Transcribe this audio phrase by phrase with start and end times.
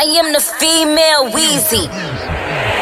[0.00, 1.84] I am the female weezy.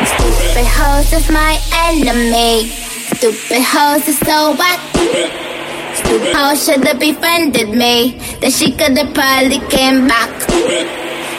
[0.06, 1.58] Stupid hoes is my
[1.90, 2.68] enemy.
[3.10, 4.78] Stupid hoes is so what?
[5.98, 8.20] Stupid hoes should have befriended me.
[8.40, 10.30] Then she could have probably came back.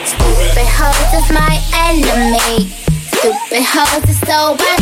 [0.04, 1.56] Stupid hoes is my
[1.88, 2.68] enemy.
[3.16, 4.80] Stupid hoes is so what?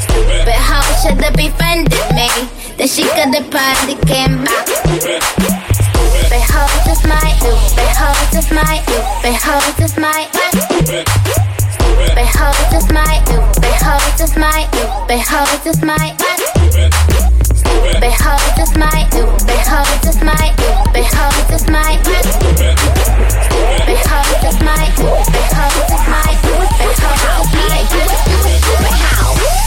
[0.00, 2.30] Stupid hoes should have befriended me.
[2.78, 5.63] Then she could have probably came back
[6.34, 10.26] behold is my you, behold is my you, behold is my
[12.14, 16.10] Behold is my you, behold is my you, behold is my
[18.74, 21.94] my you, behold is my you, behold is my
[23.86, 26.34] Behold is my you, my you, behold is my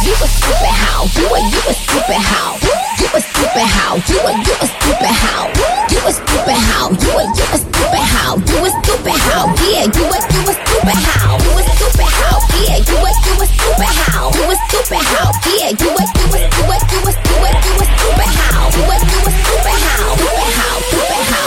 [0.03, 4.17] You a stupid how, you a you a stupid how you a stupid how, you
[4.25, 5.45] a you a stupid how,
[5.89, 9.85] you a stupid how, you a you a stupid how, you a stupid how, yeah,
[9.85, 13.45] you a you a stupid how, you a stupid how, yeah, you a you a
[13.45, 17.13] stupid how, you a stupid how, yeah, you a you a you a you a
[17.13, 21.23] you a you a stupid how, you a you a stupid how, stupid how, stupid
[21.31, 21.46] how.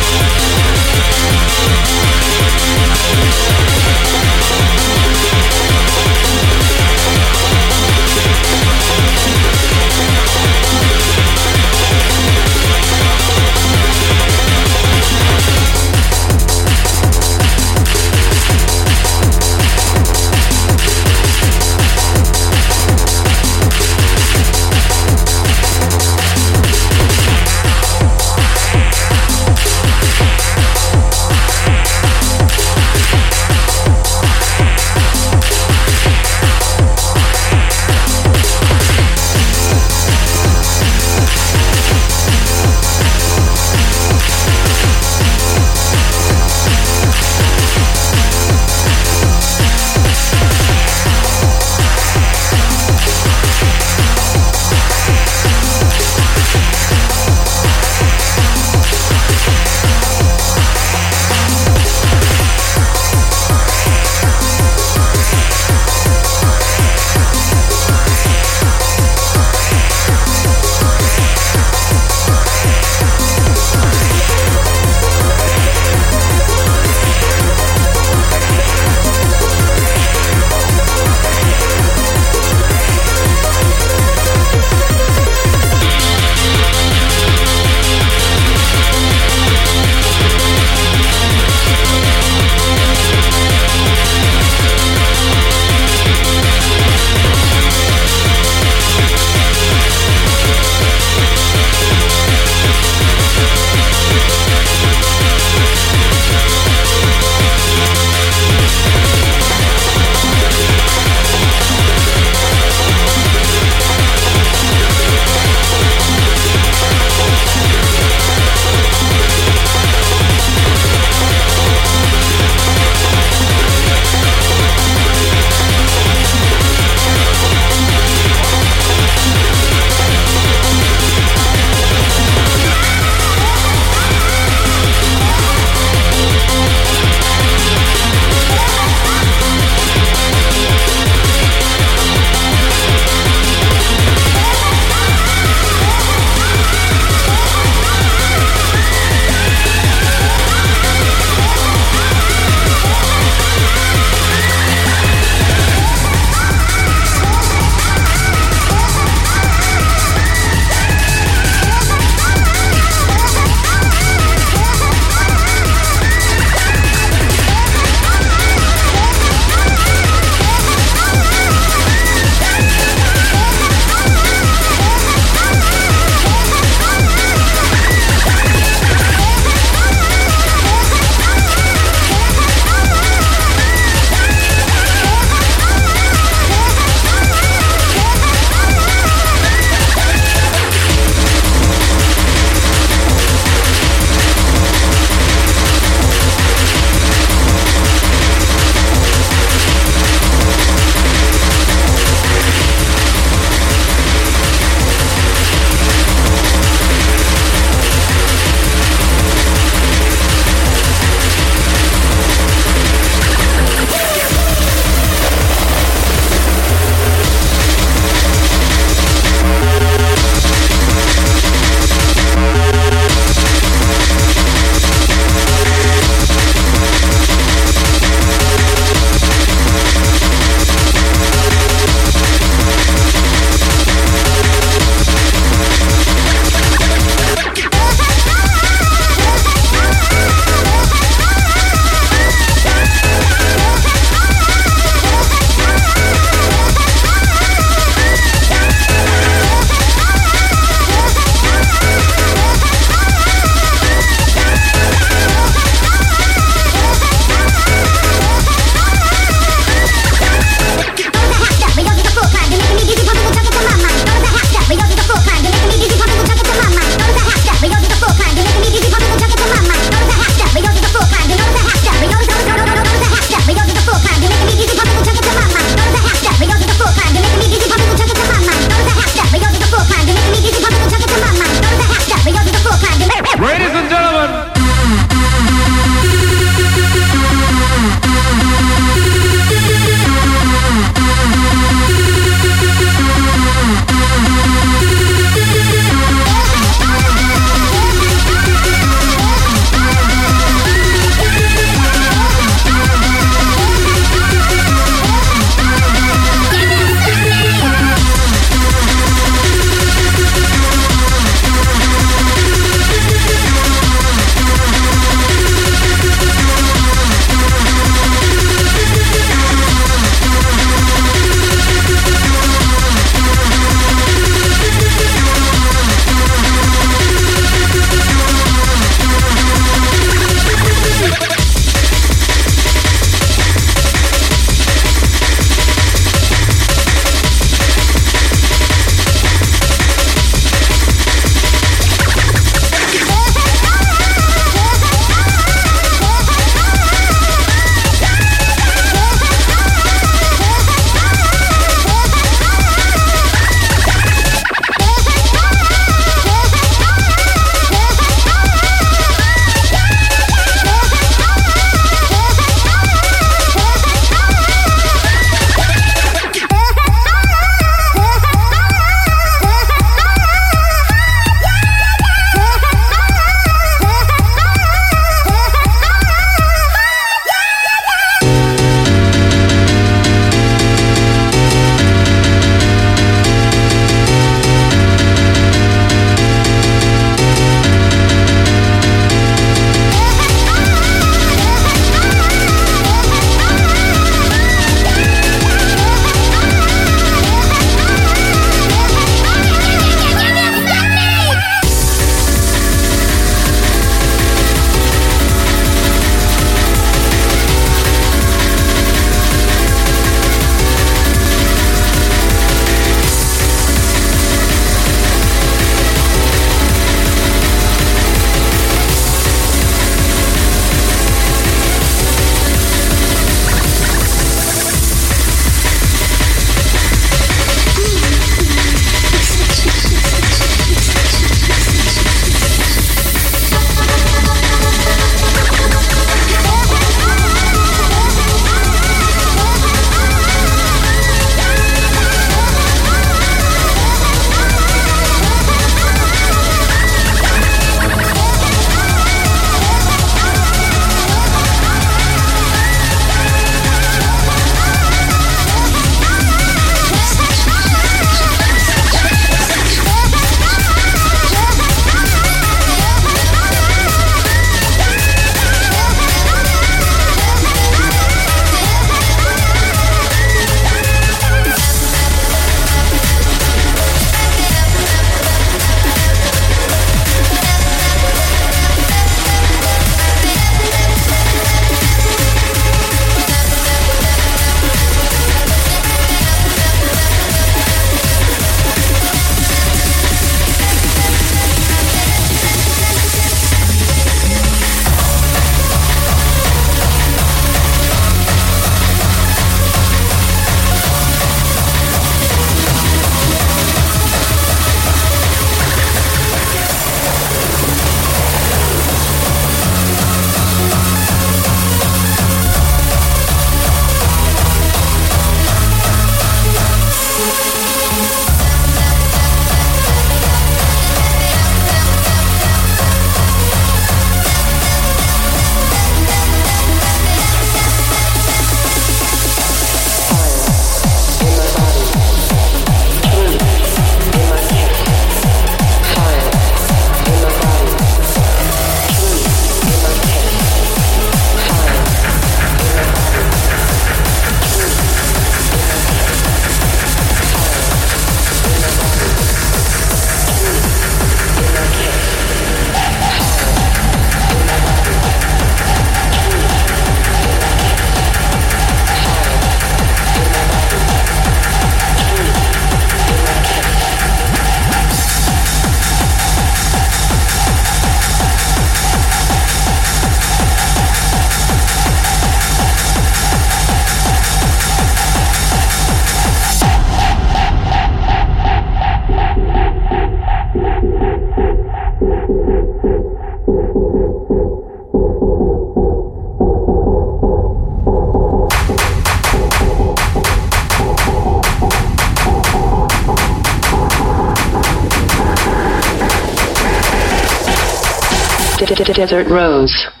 [598.65, 600.00] Desert Rose.